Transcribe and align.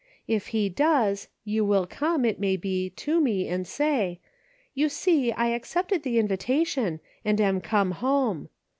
If 0.27 0.47
He 0.47 0.67
does, 0.67 1.27
you 1.43 1.63
will 1.63 1.85
come, 1.85 2.25
it 2.25 2.39
may 2.39 2.57
be, 2.57 2.89
to 2.89 3.21
me 3.21 3.47
and 3.47 3.67
say:" 3.67 4.19
You 4.73 4.89
see 4.89 5.31
I 5.31 5.49
accepted 5.49 6.01
the 6.01 6.17
invitation, 6.17 7.01
and 7.23 7.39
am 7.39 7.61
come 7.61 7.91
home." 7.91 8.49